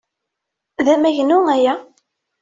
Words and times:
D 0.85 0.87
amagnu 0.93 1.39
aya? 1.55 1.73